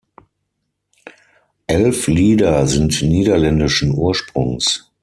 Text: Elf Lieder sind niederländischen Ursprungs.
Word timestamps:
Elf 1.67 2.07
Lieder 2.07 2.65
sind 2.65 3.03
niederländischen 3.03 3.91
Ursprungs. 3.93 4.91